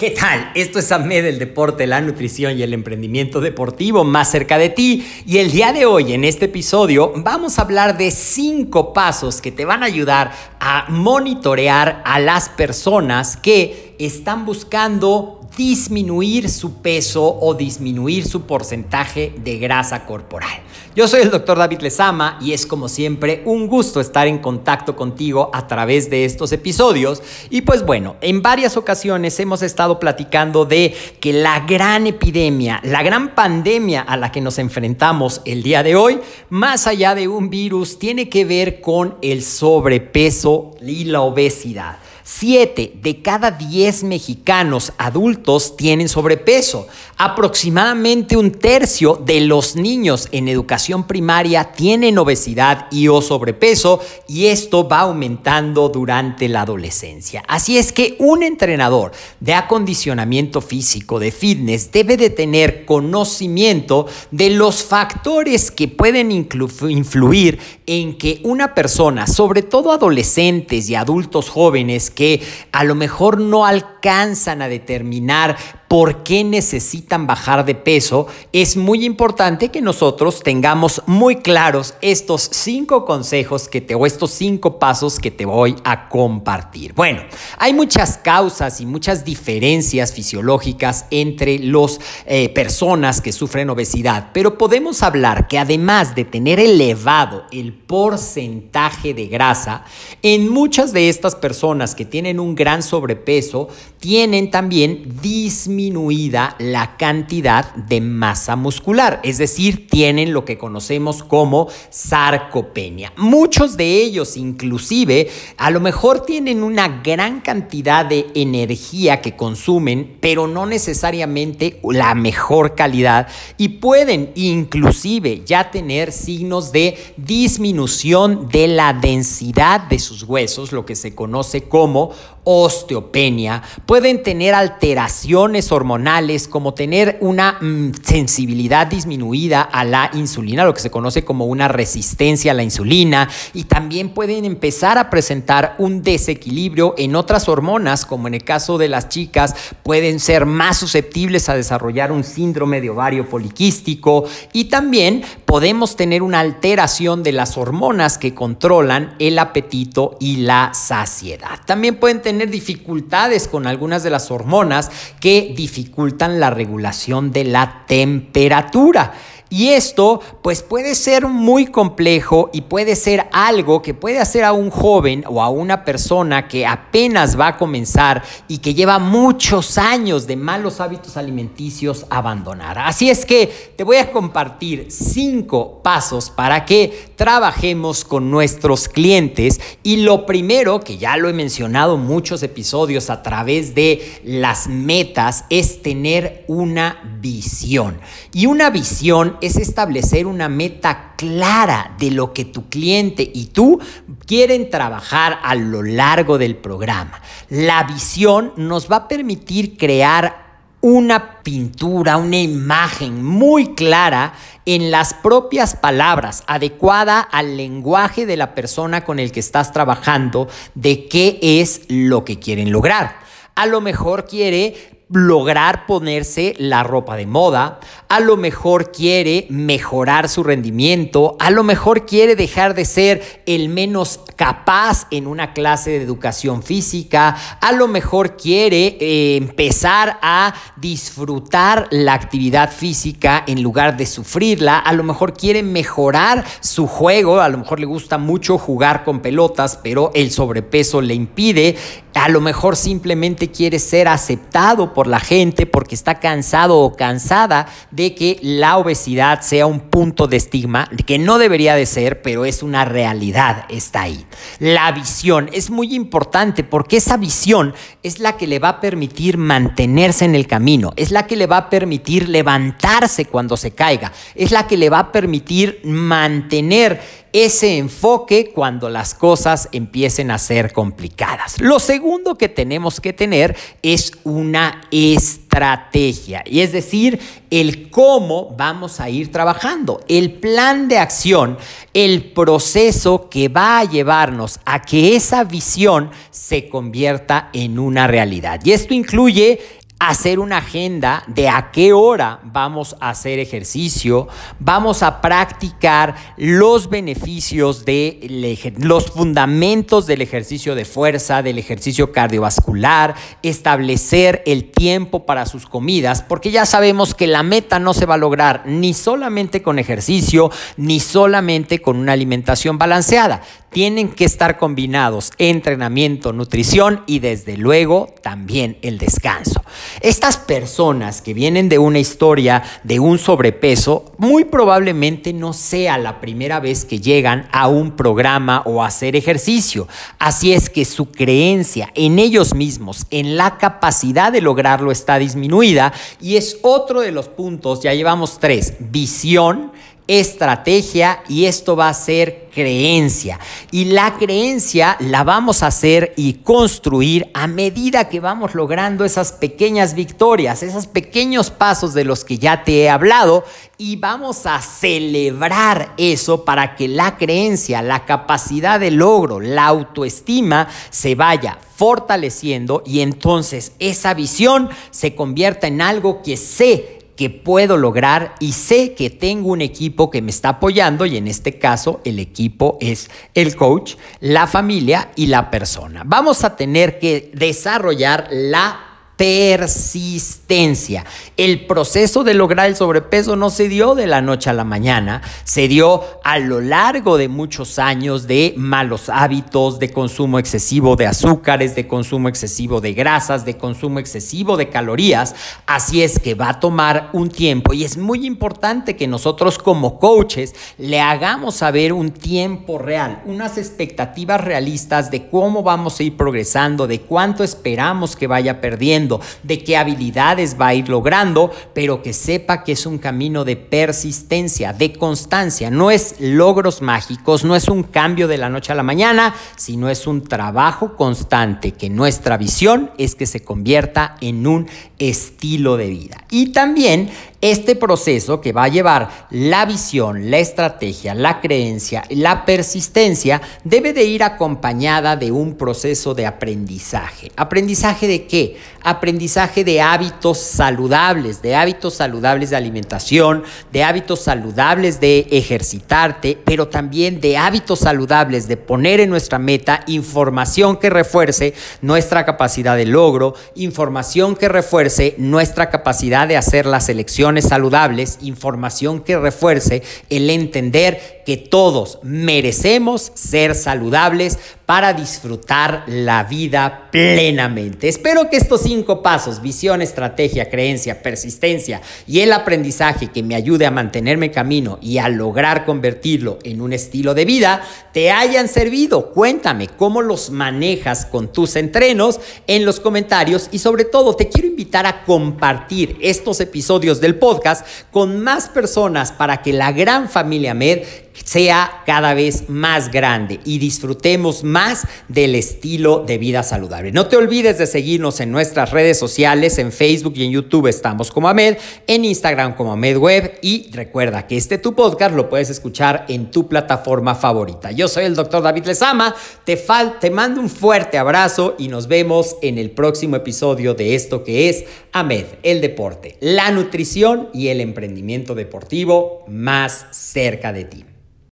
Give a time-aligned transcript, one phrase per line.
[0.00, 0.50] ¿Qué tal?
[0.54, 5.06] Esto es AMED, el deporte, la nutrición y el emprendimiento deportivo más cerca de ti.
[5.26, 9.52] Y el día de hoy, en este episodio, vamos a hablar de cinco pasos que
[9.52, 17.36] te van a ayudar a monitorear a las personas que están buscando disminuir su peso
[17.38, 20.62] o disminuir su porcentaje de grasa corporal.
[20.96, 24.96] Yo soy el doctor David Lezama y es como siempre un gusto estar en contacto
[24.96, 27.22] contigo a través de estos episodios.
[27.50, 33.02] Y pues bueno, en varias ocasiones hemos estado platicando de que la gran epidemia, la
[33.02, 37.50] gran pandemia a la que nos enfrentamos el día de hoy, más allá de un
[37.50, 41.98] virus, tiene que ver con el sobrepeso y la obesidad.
[42.22, 46.86] 7 de cada 10 mexicanos adultos tienen sobrepeso.
[47.16, 54.46] Aproximadamente un tercio de los niños en educación primaria tienen obesidad y o sobrepeso y
[54.46, 57.42] esto va aumentando durante la adolescencia.
[57.46, 64.50] Así es que un entrenador de acondicionamiento físico, de fitness, debe de tener conocimiento de
[64.50, 72.09] los factores que pueden influir en que una persona, sobre todo adolescentes y adultos jóvenes,
[72.10, 75.56] que a lo mejor no alcanzan a determinar
[75.90, 82.48] por qué necesitan bajar de peso, es muy importante que nosotros tengamos muy claros estos
[82.52, 86.92] cinco consejos que te o estos cinco pasos que te voy a compartir.
[86.94, 87.22] Bueno,
[87.58, 94.56] hay muchas causas y muchas diferencias fisiológicas entre las eh, personas que sufren obesidad, pero
[94.56, 99.84] podemos hablar que además de tener elevado el porcentaje de grasa,
[100.22, 103.68] en muchas de estas personas que tienen un gran sobrepeso,
[104.00, 111.68] tienen también disminuida la cantidad de masa muscular, es decir, tienen lo que conocemos como
[111.90, 113.12] sarcopenia.
[113.18, 115.28] Muchos de ellos inclusive
[115.58, 122.14] a lo mejor tienen una gran cantidad de energía que consumen, pero no necesariamente la
[122.14, 123.28] mejor calidad
[123.58, 130.86] y pueden inclusive ya tener signos de disminución de la densidad de sus huesos, lo
[130.86, 132.12] que se conoce como
[132.52, 140.74] osteopenia, pueden tener alteraciones hormonales como tener una mm, sensibilidad disminuida a la insulina, lo
[140.74, 145.76] que se conoce como una resistencia a la insulina, y también pueden empezar a presentar
[145.78, 149.54] un desequilibrio en otras hormonas, como en el caso de las chicas,
[149.84, 156.22] pueden ser más susceptibles a desarrollar un síndrome de ovario poliquístico y también podemos tener
[156.22, 161.60] una alteración de las hormonas que controlan el apetito y la saciedad.
[161.64, 164.90] También pueden tener dificultades con algunas de las hormonas
[165.20, 169.12] que dificultan la regulación de la temperatura.
[169.52, 174.52] Y esto pues puede ser muy complejo y puede ser algo que puede hacer a
[174.52, 179.76] un joven o a una persona que apenas va a comenzar y que lleva muchos
[179.76, 182.78] años de malos hábitos alimenticios abandonar.
[182.78, 189.60] Así es que te voy a compartir cinco pasos para que trabajemos con nuestros clientes
[189.82, 195.44] y lo primero que ya lo he mencionado muchos episodios a través de las metas
[195.50, 197.98] es tener una visión.
[198.32, 203.80] Y una visión es establecer una meta clara de lo que tu cliente y tú
[204.26, 207.20] quieren trabajar a lo largo del programa.
[207.48, 210.50] La visión nos va a permitir crear
[210.82, 214.32] una pintura, una imagen muy clara
[214.64, 220.48] en las propias palabras, adecuada al lenguaje de la persona con el que estás trabajando,
[220.74, 223.16] de qué es lo que quieren lograr.
[223.54, 230.28] A lo mejor quiere lograr ponerse la ropa de moda, a lo mejor quiere mejorar
[230.28, 235.90] su rendimiento, a lo mejor quiere dejar de ser el menos capaz en una clase
[235.90, 243.62] de educación física, a lo mejor quiere eh, empezar a disfrutar la actividad física en
[243.62, 248.16] lugar de sufrirla, a lo mejor quiere mejorar su juego, a lo mejor le gusta
[248.16, 251.76] mucho jugar con pelotas, pero el sobrepeso le impide,
[252.14, 257.66] a lo mejor simplemente quiere ser aceptado por la gente porque está cansado o cansada
[257.90, 262.44] de que la obesidad sea un punto de estigma, que no debería de ser, pero
[262.44, 264.26] es una realidad, está ahí.
[264.58, 269.38] La visión es muy importante porque esa visión es la que le va a permitir
[269.38, 274.12] mantenerse en el camino, es la que le va a permitir levantarse cuando se caiga,
[274.34, 277.00] es la que le va a permitir mantener
[277.32, 281.60] ese enfoque cuando las cosas empiecen a ser complicadas.
[281.60, 287.20] Lo segundo que tenemos que tener es una estrategia, y es decir,
[287.50, 291.58] el cómo vamos a ir trabajando, el plan de acción,
[291.94, 298.60] el proceso que va a llevarnos a que esa visión se convierta en una realidad.
[298.64, 299.60] Y esto incluye
[300.00, 306.88] hacer una agenda de a qué hora vamos a hacer ejercicio, vamos a practicar los
[306.88, 315.44] beneficios de los fundamentos del ejercicio de fuerza, del ejercicio cardiovascular, establecer el tiempo para
[315.44, 319.60] sus comidas, porque ya sabemos que la meta no se va a lograr ni solamente
[319.60, 323.42] con ejercicio, ni solamente con una alimentación balanceada.
[323.70, 329.62] Tienen que estar combinados entrenamiento, nutrición y desde luego también el descanso.
[330.00, 336.20] Estas personas que vienen de una historia de un sobrepeso, muy probablemente no sea la
[336.20, 339.86] primera vez que llegan a un programa o a hacer ejercicio.
[340.18, 345.92] Así es que su creencia en ellos mismos, en la capacidad de lograrlo está disminuida
[346.20, 349.72] y es otro de los puntos, ya llevamos tres, visión,
[350.06, 353.38] estrategia y esto va a ser creencia.
[353.70, 359.32] Y la creencia la vamos a hacer y construir a medida que vamos logrando esas
[359.32, 363.44] pequeñas victorias, esos pequeños pasos de los que ya te he hablado
[363.78, 370.68] y vamos a celebrar eso para que la creencia, la capacidad de logro, la autoestima
[370.90, 377.76] se vaya fortaleciendo y entonces esa visión se convierta en algo que sé que puedo
[377.76, 382.00] lograr y sé que tengo un equipo que me está apoyando y en este caso
[382.06, 386.02] el equipo es el coach, la familia y la persona.
[386.06, 388.89] Vamos a tener que desarrollar la
[389.20, 391.04] persistencia.
[391.36, 395.20] El proceso de lograr el sobrepeso no se dio de la noche a la mañana,
[395.44, 401.06] se dio a lo largo de muchos años de malos hábitos, de consumo excesivo de
[401.06, 405.34] azúcares, de consumo excesivo de grasas, de consumo excesivo de calorías.
[405.66, 409.98] Así es que va a tomar un tiempo y es muy importante que nosotros como
[409.98, 416.16] coaches le hagamos saber un tiempo real, unas expectativas realistas de cómo vamos a ir
[416.16, 419.09] progresando, de cuánto esperamos que vaya perdiendo
[419.42, 423.56] de qué habilidades va a ir logrando, pero que sepa que es un camino de
[423.56, 425.70] persistencia, de constancia.
[425.70, 429.88] No es logros mágicos, no es un cambio de la noche a la mañana, sino
[429.88, 435.88] es un trabajo constante que nuestra visión es que se convierta en un estilo de
[435.88, 436.24] vida.
[436.30, 442.44] Y también este proceso que va a llevar la visión, la estrategia, la creencia, la
[442.44, 447.32] persistencia, debe de ir acompañada de un proceso de aprendizaje.
[447.36, 448.58] ¿Aprendizaje de qué?
[448.82, 453.42] Aprendizaje de hábitos saludables, de hábitos saludables de alimentación,
[453.72, 459.82] de hábitos saludables de ejercitarte, pero también de hábitos saludables de poner en nuestra meta
[459.86, 466.80] información que refuerce nuestra capacidad de logro, información que refuerce nuestra capacidad de hacer la
[466.80, 476.22] selección saludables, información que refuerce el entender que todos merecemos ser saludables para disfrutar la
[476.22, 477.88] vida plenamente.
[477.88, 483.66] Espero que estos cinco pasos, visión, estrategia, creencia, persistencia y el aprendizaje que me ayude
[483.66, 489.10] a mantenerme camino y a lograr convertirlo en un estilo de vida, te hayan servido.
[489.10, 494.46] Cuéntame cómo los manejas con tus entrenos en los comentarios y sobre todo te quiero
[494.46, 500.54] invitar a compartir estos episodios del podcast con más personas para que la gran familia
[500.54, 506.92] MED sea cada vez más grande y disfrutemos más del estilo de vida saludable.
[506.92, 511.10] No te olvides de seguirnos en nuestras redes sociales, en Facebook y en YouTube estamos
[511.10, 515.50] como AMED, en Instagram como AMED Web y recuerda que este tu podcast lo puedes
[515.50, 517.70] escuchar en tu plataforma favorita.
[517.70, 519.62] Yo soy el doctor David Lezama, te,
[520.00, 524.48] te mando un fuerte abrazo y nos vemos en el próximo episodio de esto que
[524.48, 530.84] es AMED, el deporte, la nutrición y el emprendimiento deportivo más cerca de ti.